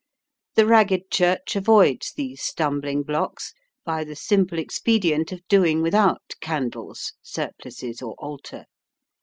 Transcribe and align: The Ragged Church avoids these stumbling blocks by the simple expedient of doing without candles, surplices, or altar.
The 0.55 0.65
Ragged 0.65 1.11
Church 1.11 1.55
avoids 1.55 2.11
these 2.13 2.41
stumbling 2.41 3.03
blocks 3.03 3.53
by 3.85 4.03
the 4.03 4.15
simple 4.15 4.57
expedient 4.57 5.31
of 5.31 5.47
doing 5.47 5.83
without 5.83 6.33
candles, 6.41 7.13
surplices, 7.21 8.01
or 8.01 8.15
altar. 8.17 8.65